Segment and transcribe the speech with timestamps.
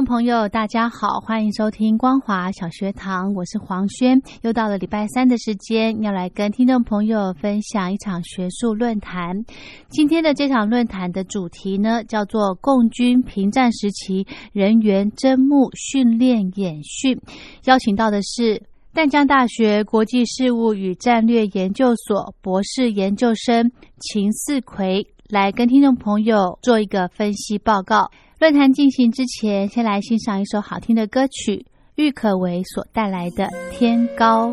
[0.00, 4.18] 众朋友，大家好，欢迎收听光华小学堂，我是黄轩。
[4.40, 9.44] 又到了礼拜三的时间，要来跟听众朋友分享一场学术论坛。
[9.90, 17.20] 今天的这场论坛的主题呢，叫做“共军平战时期人员征募训练演训”，
[17.68, 18.62] 邀请到的是
[18.94, 28.10] 淡江大学国际事务与战略研究所博士研究生秦四奎，来跟听众朋友做一个分析报告。
[28.40, 34.48] 论坛进行之前，先来欣赏一首好听的歌曲，郁可唯所带来的《天高》。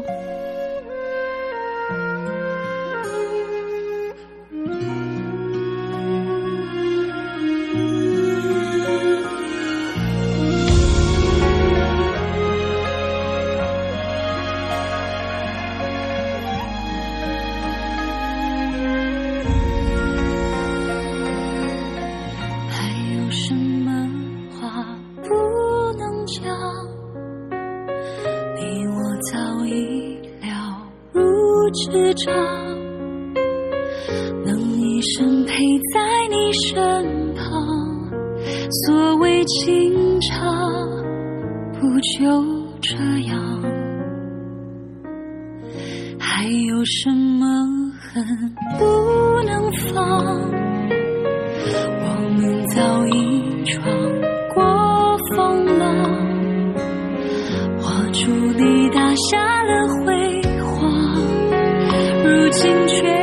[58.28, 60.92] 处你打下了辉煌，
[62.26, 63.17] 如今却。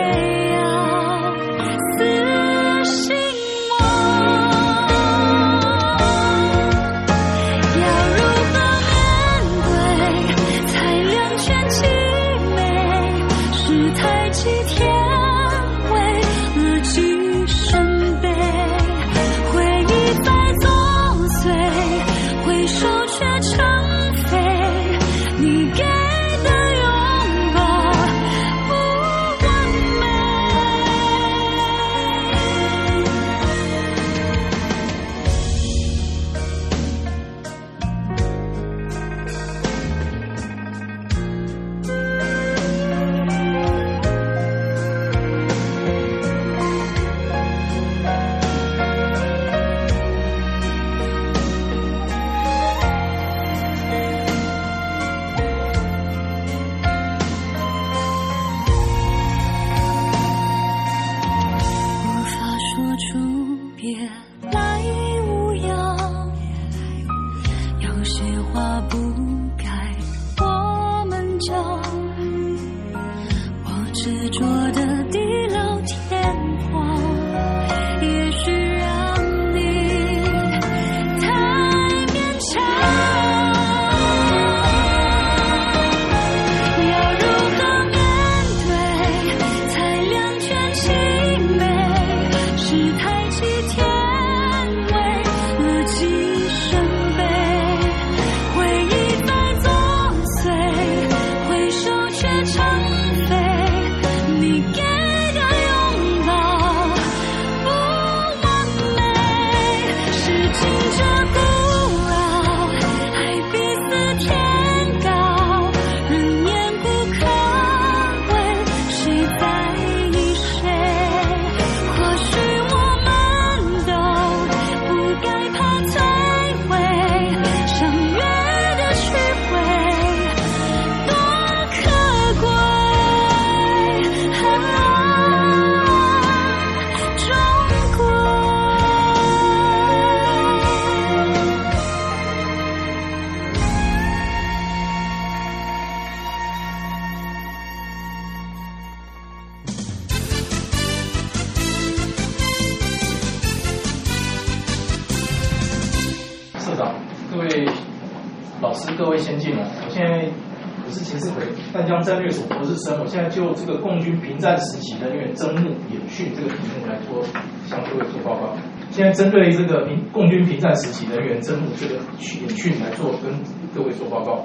[163.14, 167.22] 现在就这个共军平战时期人员征募演训这个题目来做
[167.64, 168.56] 向各位做报告。
[168.90, 173.32] 现在针对这个平共军平战时期人员征募这个演训来做跟
[173.72, 174.44] 各位做报告。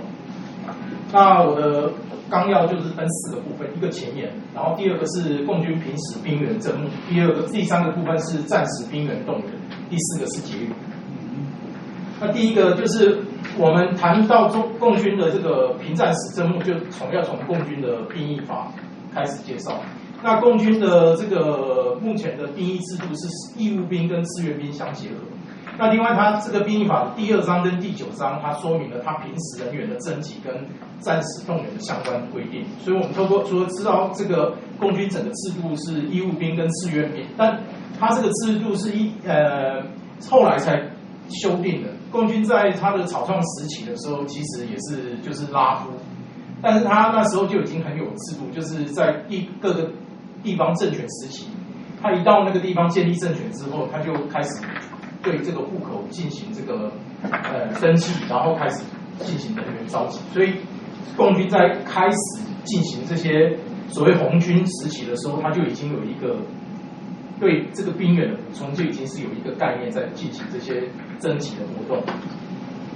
[1.12, 1.92] 那我的
[2.30, 9.46] 纲要就是分四个部分，一个前沿，然后第二个是共军平时兵员征募，第二个、第三个部分是战时兵员动员，
[9.90, 10.70] 第四个是结语。
[12.22, 13.18] 那第一个就是
[13.58, 18.72] 我们谈到中共军的这个平战时征募，就从要从共军的兵役法
[19.14, 19.80] 开始介绍。
[20.22, 23.28] 那共军的这个目前的兵役制度是
[23.58, 25.16] 义务兵跟志愿兵相结合。
[25.78, 30.54] 那另外，它这个兵役法第二章跟第九章，它说明了它平时人员的征集跟
[31.00, 32.66] 战时动员的相关规定。
[32.80, 37.58] 所以我们透过除了知道这个共军整个制度是义务兵跟志愿兵，但
[37.98, 39.82] 它这个制度是一呃
[40.30, 40.78] 后来才
[41.30, 41.90] 修订的。
[42.12, 45.92] 共军在它的草创时期的时候，其实也是就是拉夫，
[46.62, 49.92] 但是他那时候就已经很有制度，就是在地各个
[50.42, 51.48] 地方政权时期，
[52.02, 54.66] 他一到那个地方建立政权之后，他就开始
[55.22, 56.92] 对这个户口进行这个
[57.30, 58.84] 呃登记，然后开始
[59.20, 60.20] 进行人员召集。
[60.34, 60.56] 所以
[61.16, 62.18] 共军在开始
[62.64, 63.56] 进行这些
[63.90, 66.36] 所谓红军时期的时候，他就已经有一个。
[67.40, 70.84] 对这个兵员的补充就已经是有一个概念在进行这些
[71.20, 72.04] 征集的活动。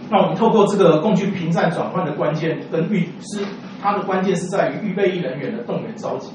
[0.10, 3.44] 那我们透过这个共军平战转换的关键跟预是
[3.82, 6.32] 它的关键是在于预备役人员的动员召集。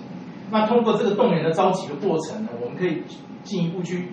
[0.51, 3.03] 那通过这个动员的召集的过程呢，我们可以
[3.43, 4.09] 进一步去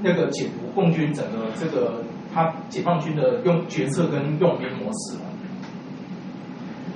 [0.00, 5.18] 那个解读共军整个这个他解放军的用决策跟用兵模式。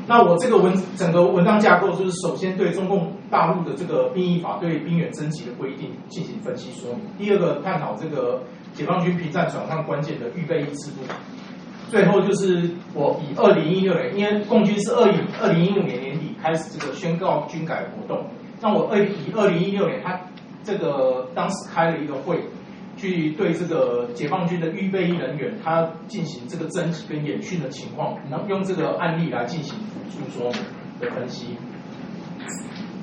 [0.08, 7.00] 那我这个文整个文章架构就是首先对中共大陆的这个兵役法对兵员征集的规定进行分析说明。
[7.18, 8.40] 第二个探讨这个
[8.72, 10.98] 解放军平战转换关键的预备役制度。
[11.90, 18.26] 最后就是我以二零一六年，因为共军是二零二零一五年年底开始这个宣告军改活动，
[18.60, 20.20] 那我二以二零一六年他
[20.62, 22.40] 这个当时开了一个会。
[22.96, 30.50] 去对这个解放军的预备役人员，他进行这个征集跟演训的情况，能用这个案例来进行诉说
[30.98, 31.56] 的分析。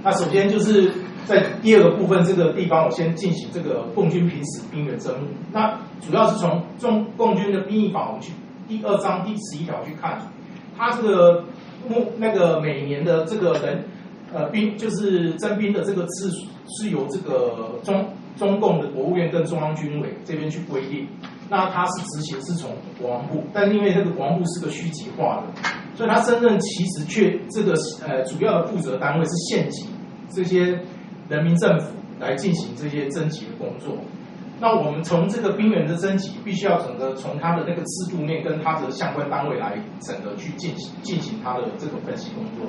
[0.04, 0.92] 那首先就是
[1.26, 5.28] 在第二个部分这个地方，我先进行这个共军平时兵员征募。
[5.52, 8.34] 那主要是从中共军的兵役法，我们去
[8.68, 10.20] 第二章第十一条去看，
[10.76, 11.46] 他这个
[11.88, 13.86] 目那个每年的这个人
[14.34, 18.06] 呃兵就是征兵的这个次数是由这个中。
[18.36, 21.08] 中共的国务院跟中央军委这边去规定，
[21.50, 27.74] 那它是执行是从国防部，但因为这个国防部是个虚级化的，所以它真正其实却这个
[28.06, 29.88] 呃主要的负责单位是县级
[30.32, 30.80] 这些
[31.30, 33.96] 人民政府来进行这些征集的工作。
[34.60, 42.66] 那我们从这个兵员的征集，必须要整个从它的那个制度面跟它的相关单位来整个去进行进行它的这个分析工作。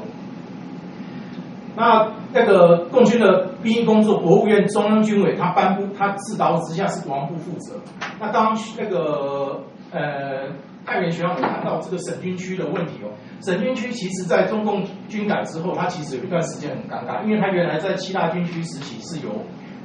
[1.77, 7.77] 那那个共军的兵工作，国务院、中央军委他颁布，他自导之下是国防部负责。
[8.21, 10.51] 那当那个呃
[10.87, 19.33] 太原学长有谈到这个省军区的问题哦，省军区其实在中共军改之后，它其实有一段时间很尴尬，因为它原来在七大军区时期是由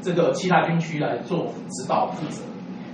[0.02, 2.44] 这个七大军区来做指导负责。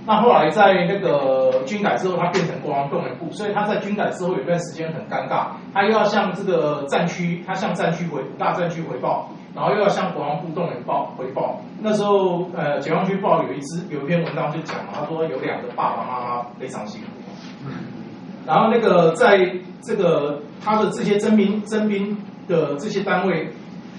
[0.06, 11.60] 那后来在那个军改之后，它变成国防动员部，所以他在军改之后有一段时间很尴尬，他又要向这个战区，他向战区回大战区回报，然后又要向国防部动员报回报。
[11.82, 17.08] 那时候，呃，解放军报有一支有一篇文章就讲了，他说有两个爸爸妈妈非常辛苦。
[18.46, 23.50] 然后那个在这个他的这些征兵征兵的这些单位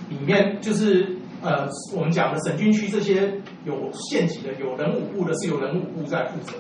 [0.08, 1.17] 里面，就是。
[1.42, 3.32] 呃，我们讲的省军区这些
[3.64, 6.58] 有县级的、有人武部的，是由人武部在负责。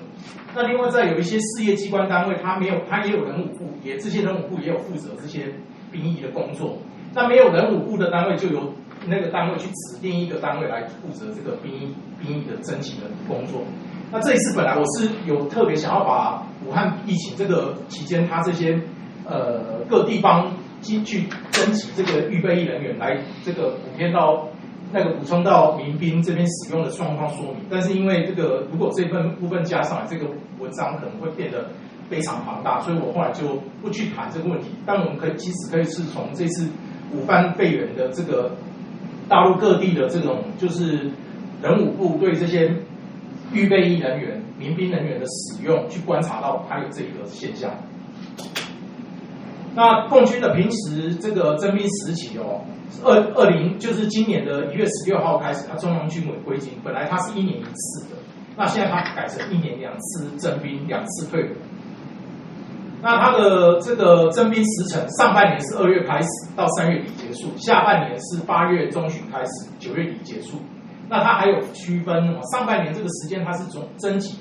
[0.53, 5.51] 那另外在有一些事业机关单位，它没有，它也有人武部，也这些人武部也有负责这些
[5.91, 6.77] 兵役的工作。
[7.13, 8.71] 那没有人武部的单位，就由
[9.07, 13.63] 那个单位去指定一个单位来负责这个兵役兵役的征集的工作。
[14.11, 18.79] 那这一次本来我是有特别想要把武汉疫情这个期间，他这些
[19.25, 24.47] 呃各地方进去征集这个预备役人员来这个补贴到。
[24.93, 30.25] 那个补充到民兵这边使用的状况说明，但是因为这个如果这份部分加上来，这个
[30.59, 31.69] 文章可能会变得
[32.09, 34.69] 非常庞大，所以我后来就不去谈这个问题。
[34.85, 36.67] 但我们可以其实可以是从这次
[37.13, 38.51] 武汉肺炎的这个
[39.27, 41.09] 大陆各地的这种就是
[41.61, 42.71] 人武部对这些
[43.51, 47.71] 预备役人员、民兵人员的使用，去观察到它有这个现象。
[49.77, 52.65] 那共军的平时这个征兵时期哦。
[53.05, 58.15] 二二零就是今年的一月十六号开始，他中央军委规定，本来它是一年一次的，
[58.57, 61.55] 那现在它改成一年两次征兵，两次退伍。
[63.03, 70.57] 那它的这个征兵时程，上半年是二月开始到三月底结束，下半年是八月中旬开始，九月底结束。
[71.07, 72.15] 那它还有区分，
[72.51, 74.39] 上半年这个时间它是从征集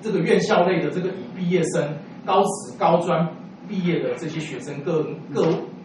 [0.00, 3.28] 这个院校类的这个以毕业生、高职、高专
[3.72, 5.02] 毕业的这些学生，各
[5.32, 5.44] 各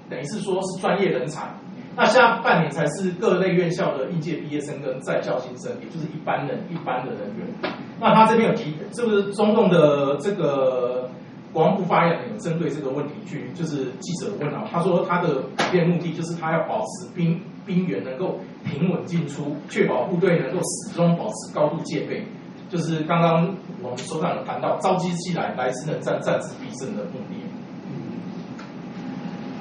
[0.10, 1.48] 等于是说是专业人才。
[1.96, 7.72] 那下半年才是各类院校的应届毕业生跟在校新生，也就是一般人一般的人员。
[7.98, 11.10] 那他这边有提，是不是中共的这个
[11.54, 14.68] 国防部发言人有针对这个问题去，就是记者问啊？
[14.70, 22.24] 他说他的改变目的就是他要保持兵兵员能够平稳进出，确保部队能够始终保持高度戒备，
[22.70, 27.42] 就是刚刚我们首长有谈到，召集起来来之能战，战之必胜的目的。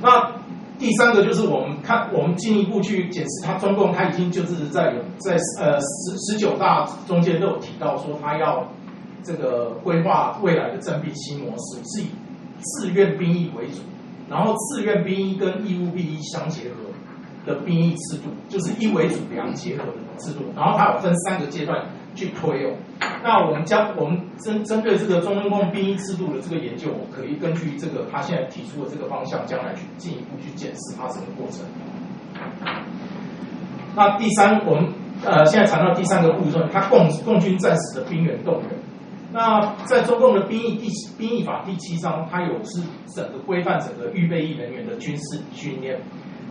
[0.03, 0.33] 那。
[0.79, 8.63] 第三个就是我们看，我们进一步去解释，他中共他已经就是在有在呃十十九大中间都有提到说，他要
[9.25, 12.09] 这个规划未来的征兵新模式，是以
[12.59, 13.79] 自愿兵役为主，
[14.29, 16.77] 然后自愿兵役跟义务兵役相结合
[17.47, 21.83] 的兵役制度，就是一为主两结合的制度，然后它有分三个阶段。
[22.17, 22.75] 去推哦，
[23.23, 31.65] 那我们将我们针针对这个中共兵役制度的这个研究，我可以根据这个他现在提出的这个方向，将来去进一步去检视它整个过程。
[33.95, 34.89] 那第三，我们
[35.25, 38.71] 呃现在谈到第三个部分，它共共军战时的兵员动员。
[39.33, 42.83] 那在中共的兵役第兵役法第七章，它有是
[43.15, 46.01] 整个规范整个预备役人员的军事训练，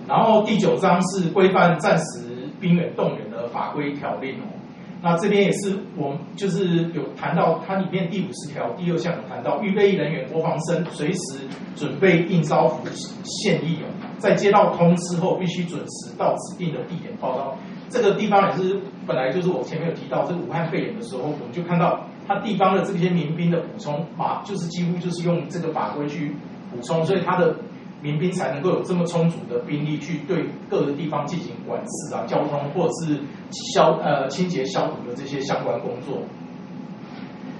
[0.07, 4.45] 然后第九章是规范战时兵员动员的法规条令哦。
[5.05, 11.41] 那这边也是我们就是有谈到它里面第五十条第二项有谈到预备役人员国防生随时
[11.75, 12.83] 准备应招服
[13.23, 13.85] 现役哦，
[14.17, 17.55] 在接到通知后必须准时到指定的地点报到。
[17.87, 26.35] 这个地方也是本来就是我前面有提到这个武汉肺炎的时候，我们就看到它地方的这些民兵的补充法，就是几乎就是用这个法规去
[26.71, 27.55] 补充，所以它的。
[28.05, 33.19] 民兵才能够有这么充足的兵力去对各个地方进行管制啊、交通或者是
[33.73, 36.19] 消呃清洁消毒的这些相关工作。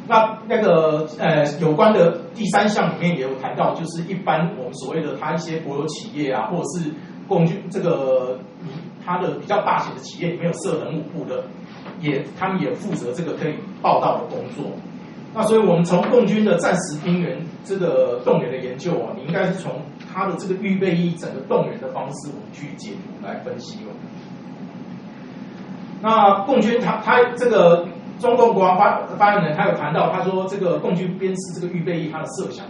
[0.08, 6.92] 那那个呃有关的第三项里面也有谈到，就是一般我们所谓的他一些国有企业啊，或者是
[7.28, 8.38] 共军这个
[9.04, 11.44] 他的比较大型的企业里面有设人武部的，
[12.02, 14.72] 也他们也负责这个可以报道的工作。
[15.34, 19.72] 那所以我们从共军的战时兵员这个动员的研究啊，你应该是从。
[20.16, 23.92] 他的这个预备役整个动员的方式，我们去解读来分析哦。
[26.02, 27.86] 那共军他他这个
[28.18, 32.66] 中共国防发发言人，他有谈到，他说这个共军编制这个预备役，他的设想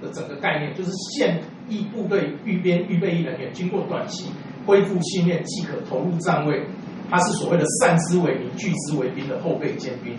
[0.00, 4.30] 的整个概念，就是现役部队预编预备役人员经过短期
[4.64, 6.64] 恢复训练即可投入战位，
[7.10, 10.16] 他是所谓的散之为民，聚之为兵的后备尖兵，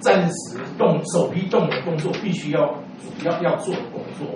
[0.00, 2.66] 暂时动首批动员工作必须要
[2.98, 4.26] 主要要做的工作。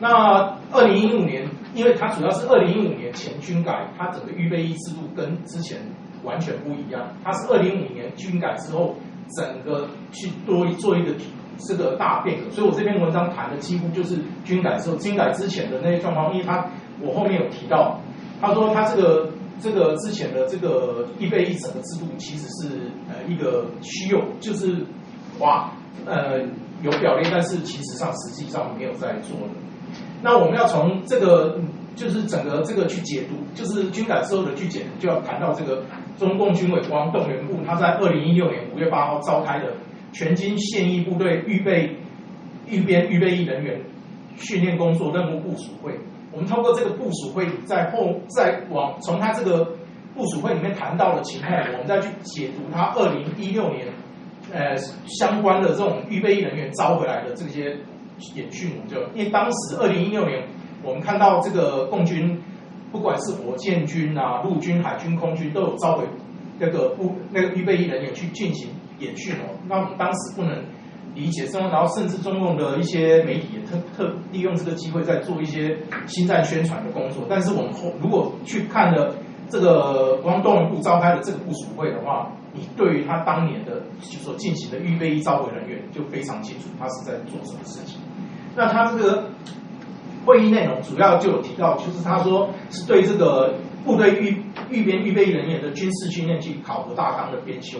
[0.00, 5.78] 那二零一五年，因为它主要是二零一五年前军改，它整个预备役制度跟之前
[6.22, 7.08] 完全不一样。
[7.24, 8.94] 它是二零一五年军改之后，
[9.36, 11.12] 整个去多做一个
[11.66, 12.50] 这个大变革。
[12.50, 16.32] 所以我这篇文章谈的几乎就是军改之后，军改之前的那些状况。
[16.32, 16.64] 因为它
[17.00, 18.00] 我后面有提到，
[18.40, 22.76] 他说他这个这个之前的这个预备役整个制度其实是
[23.08, 24.86] 呃一个虚有，就是
[25.40, 25.72] 哇
[26.06, 26.40] 呃
[26.82, 29.54] 有表列，但是其实上实际上没有在做的。
[30.20, 31.56] 那我们要从这个，
[31.94, 35.82] 就是整个这个去解读，就是军改之后的去解，就要谈到这个
[36.18, 39.72] 中共军委国防动员部，他在二零一六年五月八号召开的
[40.12, 41.96] 全军现役部队预备
[42.66, 43.80] 预编预备役人员
[44.36, 45.92] 训练工作任务部署会。
[46.32, 49.64] 我们通过这个部署会，在后再往从他这个
[50.14, 53.86] 部署会里面谈到的情况，我们再去解读他二零一六年
[54.52, 57.76] 呃相关的这种预备役人员招回来的这些。
[58.34, 60.42] 演训，我们就因为当时二零一六年，
[60.82, 62.40] 我们看到这个共军，
[62.92, 66.04] 不管是火箭军啊、陆军、海军、空军，都有召回
[66.58, 69.54] 那个部那个预备役人员去进行演训哦。
[69.68, 70.64] 那我们当时不能
[71.14, 77.24] 理解，然后甚至中共的一些媒体也特特利用这个机会在做一些新战宣传的工作。
[77.28, 79.14] 但是我们后如果去看了
[79.48, 88.00] 这个国防动部召开的这个部署会的话，你对于他当年的就所进行的预备役召回人员就非常清楚，他是在做什么事情。
[88.58, 89.30] 那他这个
[90.26, 97.78] 会议内容主要就有提到，就是他说是对这个部队预预编预备人员的军事训练及考核大纲的编修，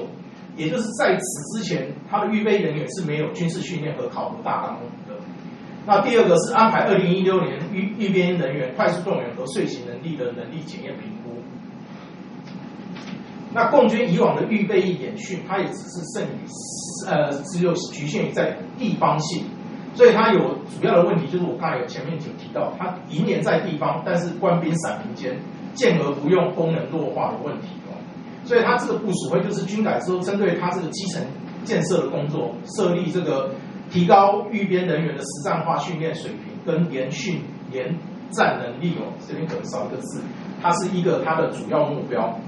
[0.57, 4.77] 也就是在此之前，他的预备人员是没有军事训练和考核大纲
[5.09, 5.17] 的。
[5.85, 11.43] 那第二个是安排二零一六年预预编人员快速动员和遂行能力的能力检验评估。
[13.53, 16.47] 那共军以往的预备役演训，它也只是剩余
[17.09, 19.45] 呃只有局限于在地方性。
[19.99, 25.37] 所以它有主要的问题就是我刚才有前面就提到，它营连在地方，但是官兵散民间，
[25.75, 27.99] 建而不用，功能弱化的问题哦。
[28.45, 31.21] 所以它这个部署会就是军改之后，针对它这个基层
[31.65, 33.51] 建设的工作，设立这个
[33.91, 37.93] 提高预编人员的实战化训练水平跟联训联
[38.31, 40.23] 战能力哦，这边可能少一个字，
[40.63, 42.39] 它是一个它的主要目标。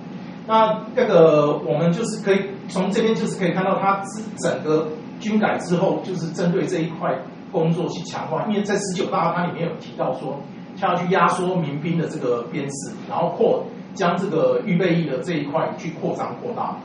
[0.46, 4.86] 那这个我们就是可以从这边就是可以看到，它是整个
[5.18, 7.10] 军改之后，就是针对这一块
[7.52, 8.46] 工作去强化。
[8.48, 10.38] 因为在十九大它里面有提到说，
[10.82, 16.76] 要去压缩民兵的这个编制，然后扩将这个预备役的这一块去扩张扩大。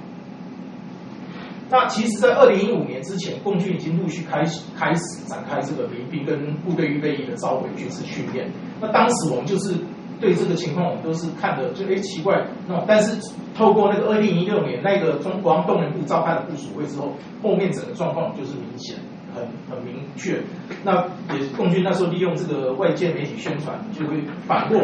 [1.67, 8.47] 那其实，在二零一五年之前，共军已经陆续开始开始展开这个民兵跟部队预备役的召回军事训练。
[8.79, 9.73] 那当时我们就是
[10.21, 13.19] 对这个情况，我们都是看的就哎奇怪，那但是
[13.55, 18.97] 透过那个二零一六年那个中国动员部召开的部署会之后，后面整个状况就是明显
[19.35, 20.41] 很很明确。
[20.83, 24.79] 那也共军那时候利用这个外界媒体宣传，就会反过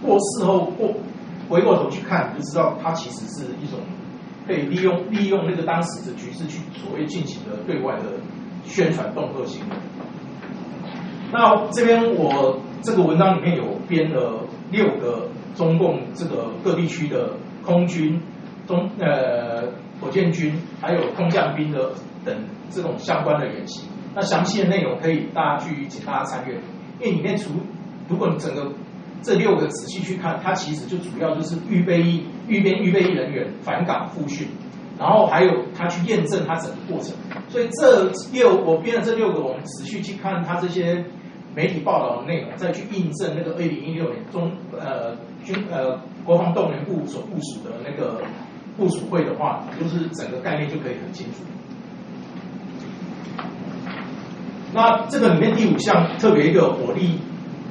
[0.00, 0.94] 过事后过
[1.48, 3.80] 回过头去看，就知道它其实是一种。
[4.46, 8.04] 可以利用利用那个当时的局势去所谓进行的对外的
[8.64, 9.76] 宣传恫吓行为。
[11.30, 18.18] 那这边我这个文章里面有编了六个中共这个各地区的空军、
[18.66, 19.64] 中呃
[20.00, 21.90] 火箭军还有空降兵的
[22.24, 22.36] 等
[22.70, 23.88] 这种相关的演习。
[24.14, 26.54] 那详细的内容可以大家去请大家参阅，
[27.00, 27.50] 因为里面除
[28.08, 28.72] 如果你整个
[29.22, 34.48] 这六个仔细去看，它其实就主要就是预备役、预编预备役人员返岗复训，
[34.98, 37.14] 然后还有他去验证他整个过程。
[37.48, 41.04] 所以这六我编的这六个，我们持续去看他这些
[41.54, 48.22] 媒体报道的内容，再去印证那个二零一六年中呃军呃国防动员部所部署的那个
[48.78, 51.42] 部署会的话，就是整个概念就可以很清楚。
[54.72, 57.18] 那这个里面第五项特别一个火力。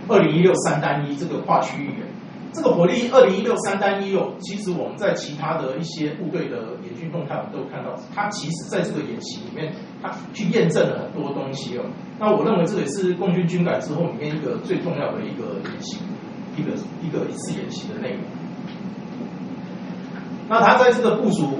[0.09, 2.07] 二零一六三单一这个跨区域员，
[2.53, 11.83] 这个火力二零一六三单一哦，其实我们在其他的一些部队的演训动态，我们都看到，它其实在这个演习里面，它去验证了很多东西哦。
[12.17, 15.97] 那我认为这也是共军军改之后里面一个最重要的一个演习，
[16.55, 16.71] 一个
[17.03, 18.21] 一个一次演习的内容。
[20.47, 21.59] 那他在这个部署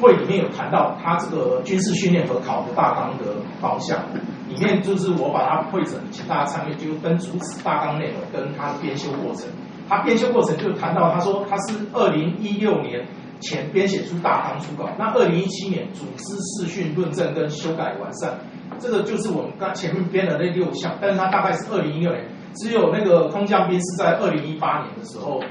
[0.00, 3.24] 会里面有谈到他这个军事训练和考核大纲的
[3.60, 3.98] 方向。
[4.46, 9.48] 里面就是我把它汇整，请大家参阅，就分主旨、大纲内容跟他的编修过程。
[9.88, 13.04] 他编修过程就谈到，他说他是二零一六年
[13.40, 18.38] 前编写出大纲初稿，那二零一七年组织试训、论证跟修改完善，
[18.78, 20.94] 这个就是我们刚前面编的那六项。
[21.00, 25.42] 但是他大概是二零一六年，只有那个空降兵是在二零一八年的时候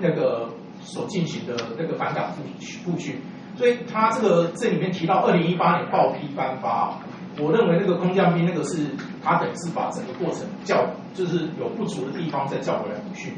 [0.00, 0.48] 那个
[0.84, 2.42] 所进行的那个反港复
[2.84, 3.16] 复训，
[3.56, 6.96] 所以他这个这里面提到二零一八年报批颁发。
[7.36, 8.86] 我认为那个空降兵那个是，
[9.20, 13.32] 他等于是把整个过程叫，就是有不足的地方再叫回来补训。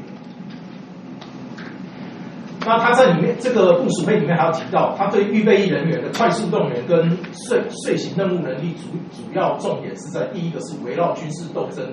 [2.63, 11.83] 那他在里面这个部署会里面还要提到，他对预备役人员的快速动员跟遂遂行任务能力主主要重点是在第一个是围绕军事斗争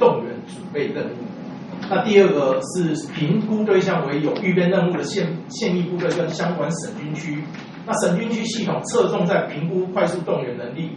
[0.00, 1.18] 动员准备任务，
[1.90, 7.42] 那第二个是评估对象为有预备任务的现现役部队跟相关省军区，
[7.86, 10.96] 那省军区系统侧重在评估快速动员能力。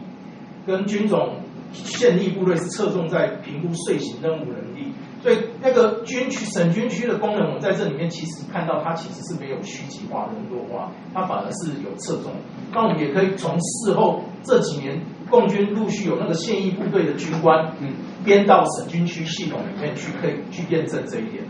[0.65, 1.35] 跟军种
[1.71, 12.31] 现役部队是侧重在评估遂行任务能力，所以那个军区省军区的功能，我们在这里面其实看到它其实是没有虚极化、人弱化，它反而是有侧重。
[12.73, 21.43] 那我们也可以从事后这几年共军陆续有那个现役部队的军官，嗯，编到省军区系统里面去，可以去验证这一点。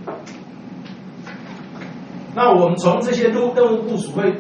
[2.36, 4.34] 那我们从这些任务部署会。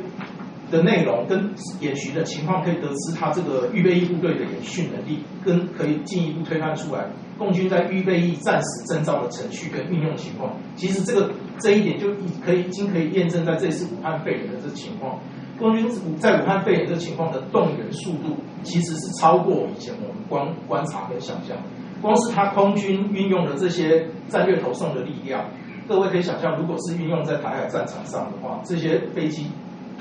[0.72, 7.06] 的内容跟演习的情况可以得知，他这个预备役部队的演训能力，跟可以进一步推断出来，
[7.38, 10.58] 共军在预备役战时征召的程序跟运用情况。
[10.76, 12.08] 其实这个这一点就
[12.44, 15.20] 可以已经可以验证在这次武汉肺炎的这情况，
[15.60, 21.56] 空军在武汉肺炎这情况的动员速度，其实是超过以前我们观观察跟想象。
[22.02, 25.46] 光是他空军运用的这些战略投送的力量，
[25.88, 29.48] 各位可以想象，如果是运用在台海战场上的话，这些飞机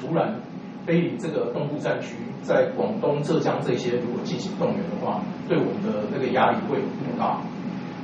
[0.01, 0.35] 突然。
[0.87, 7.41] 飞离这个东部战区，在广东、浙江这些如果进行动员的话，对我们的那个压力会有多大？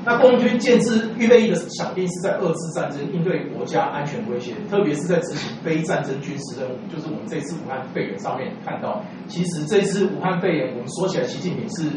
[0.05, 11.91] 那共军建制预备役的想必是在二次战争应对国家安全威胁，特别是在执行非战争军事任务，就是我们这次武汉肺炎上面看到，其实这次武汉肺炎，我们说起来，习近平是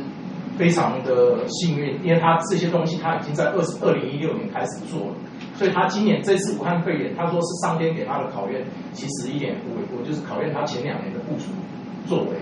[0.58, 5.16] 非常的幸运，因为他这些东西他已经在二二零一六年开始做了。
[5.56, 11.52] 所以他今年这次武汉肺炎，他说是上天给他的考验，其实一点不为过，就是考验他前两年的部署
[12.06, 12.38] 作为。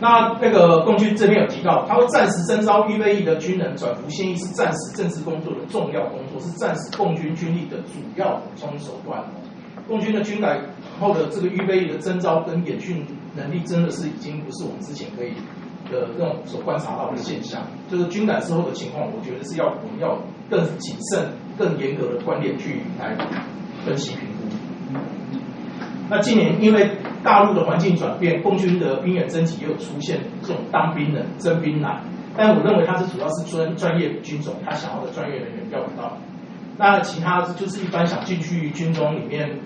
[0.00, 9.24] 那那个共军这边有提到，他会暂时征召预备役的军人转服现役，是战时政治工作的重要工作，是战时共军军力的主要补充手段。
[9.88, 10.60] 共军的军改
[10.98, 15.30] 后的这个预备役的征召跟演训能力，真的是已经不是我们之前可以
[15.90, 17.62] 的这种所观察到的现象。
[17.88, 20.18] 就是军改之后的情况，我觉得是要我们要
[20.50, 23.16] 更谨慎、更严格的观点去来
[23.84, 24.12] 分析。
[26.08, 26.90] 那今年因为
[27.22, 32.00] 大陆的环境转变，共军的兵员征集也有出现这种当兵的征兵难，
[32.36, 36.16] 但我认为他是主要是专专业军种，他想要的专业人员要不到。
[36.78, 39.58] 那其他就是一般想进去军中里面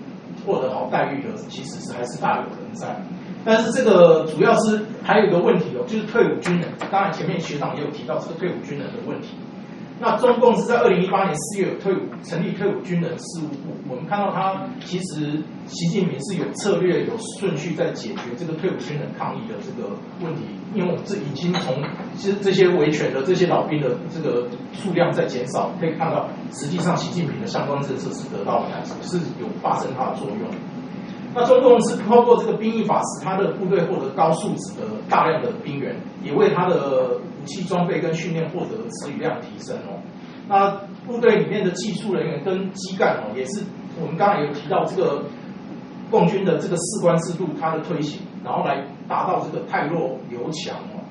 [0.45, 2.95] 获得好待遇的，其实是还是大有人在。
[3.43, 6.69] 但是这个主要是还有一个问题哦，就是退伍军人。
[6.89, 9.35] 当然前面学长也有提到这个退伍军人的问题。
[10.01, 20.41] 那中共是在二零一八年四月退伍成立退伍军人事务部，我们看到他其实习近平是有策略、有顺序在解决这个退伍军人抗议的这个问题，
[20.73, 21.75] 因为这已经从
[22.15, 28.67] 其实这些维权的这些老兵的这个数量在减少，可以看到实际上习近平的相关政策是得到了
[29.03, 30.49] 是有发生它的作用。
[31.33, 39.99] 那中共是通过这个兵役法，使他的部队获得高素质的大量的兵员，也为他的武器装备跟训练获得词语量提升哦。
[40.47, 40.69] 那
[41.05, 43.63] 部队里面的技术人员跟机干哦，也是
[43.99, 45.23] 我们刚才有提到这个
[46.09, 51.01] 共军的这个士官制度，它的推行，然后来达到这个太弱留强哦。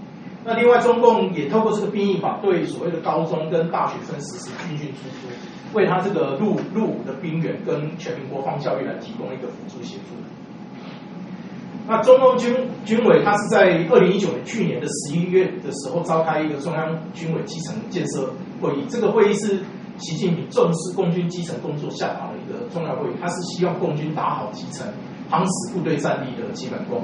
[0.44, 5.28] 那另外，中共也透过这个兵役法，对所谓的高中跟大学生实施军训输出。
[5.72, 10.16] 为他这个入入伍的兵员跟全民国防教育来提供一个辅助协助。
[11.90, 19.58] 那中共军军委，他是在二零一九年去年的十一月的时候召开一个中央军委基层建设会议，这个会议是
[19.98, 24.86] 习近平重视共军基层工作下达的一个重要会议，他是希望共军打好基层，
[25.28, 27.02] 夯实部队战力的基本功。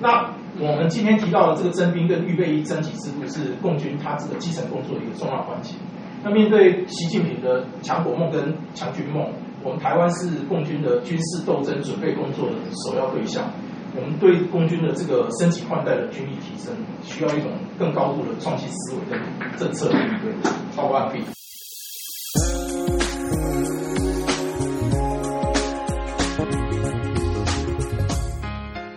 [0.00, 5.74] 那我们今天提到的这个征兵跟预备役征集制度，是共军他这个基层工作的一个重要环节。
[6.22, 9.26] 那面对习近平的强国梦跟强军梦，
[9.64, 12.54] 我们台湾是共军的军事斗争准备工作的
[12.86, 13.50] 首要对象。
[13.94, 19.20] 我们对共军的这个升级换代的军力提升，需要一种更高度的创新思维跟
[19.58, 20.32] 政策的应对。
[20.74, 21.22] 超过完毕。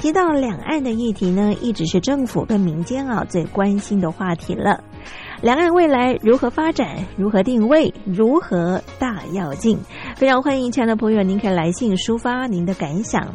[0.00, 4.82] 提到两岸的议题呢，一直是政府跟民间啊最关心的话题了。
[5.40, 7.04] 两岸未来如何发展？
[7.16, 7.92] 如何定位？
[8.04, 9.78] 如何大要进？
[10.16, 13.34] 非常欢迎亲爱的朋友，您可以来信抒发您的感想。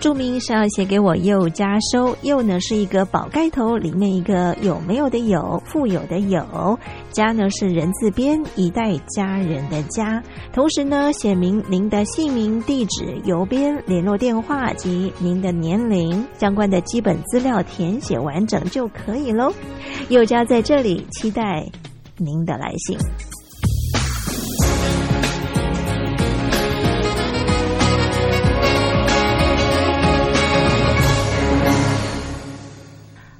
[0.00, 6.78] 注明是要写给我又加收，又呢是一个宝盖头，里面一个有没有的有，富有的有，
[7.10, 10.22] 家呢是人字边，一代家人的家。
[10.52, 19.50] 同时呢，写明您的姓名、地址、邮编、联络电话及您的年龄，相关的基本资料填写完整就可以喽。
[20.10, 21.66] 又家在这里期待
[22.18, 22.98] 您的来信。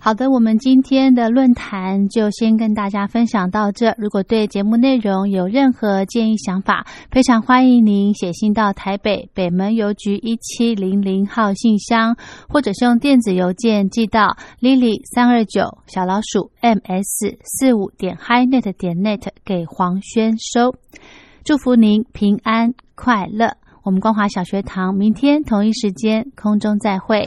[0.05, 3.95] 好的，我们今天的论坛就先跟大家分享到这。
[3.97, 12.15] 如果对节目内容有任何建议想法，非常欢迎您写信到台北北门邮局一七零零号信箱，
[12.51, 20.75] 或者是用电子邮件寄到 lily 三二九小老鼠 ms 四五点 highnet 点 net 给黄轩收。
[21.45, 23.57] 祝福您平安快乐。
[23.83, 27.27] 我们光华小学堂明天同一时间空中再会。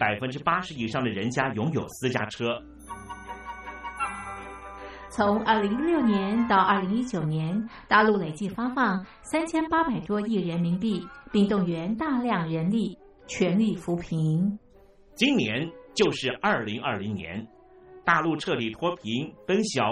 [0.00, 2.58] 百分之八十以上的人家拥有私家车。
[5.10, 14.58] 从二零一六年到二零一九年，大陆累计发放三千八百多亿人民币，并动员大量人力，全力扶贫。
[15.14, 17.46] 今年就是二零二零年，
[18.02, 19.84] 大陆彻底脱贫，奔小。